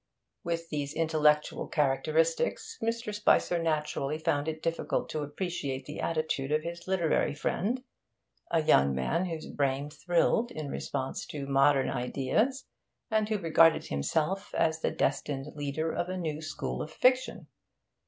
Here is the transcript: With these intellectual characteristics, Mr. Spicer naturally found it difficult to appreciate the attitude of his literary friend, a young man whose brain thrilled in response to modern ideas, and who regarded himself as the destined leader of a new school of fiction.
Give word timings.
With 0.43 0.69
these 0.69 0.95
intellectual 0.95 1.67
characteristics, 1.67 2.79
Mr. 2.81 3.13
Spicer 3.13 3.61
naturally 3.61 4.17
found 4.17 4.47
it 4.47 4.63
difficult 4.63 5.09
to 5.09 5.21
appreciate 5.21 5.85
the 5.85 5.99
attitude 5.99 6.51
of 6.51 6.63
his 6.63 6.87
literary 6.87 7.35
friend, 7.35 7.83
a 8.49 8.63
young 8.63 8.95
man 8.95 9.25
whose 9.25 9.45
brain 9.45 9.91
thrilled 9.91 10.49
in 10.49 10.69
response 10.71 11.27
to 11.27 11.45
modern 11.45 11.87
ideas, 11.91 12.65
and 13.11 13.29
who 13.29 13.37
regarded 13.37 13.85
himself 13.85 14.55
as 14.55 14.79
the 14.81 14.89
destined 14.89 15.55
leader 15.55 15.91
of 15.91 16.09
a 16.09 16.17
new 16.17 16.41
school 16.41 16.81
of 16.81 16.89
fiction. 16.91 17.45